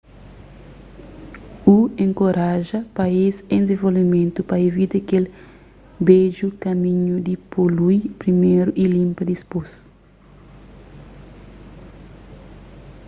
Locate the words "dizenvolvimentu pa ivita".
3.69-4.99